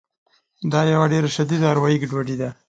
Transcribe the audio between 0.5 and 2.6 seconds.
دا یوه ډېره شدیده اروایي ګډوډي ده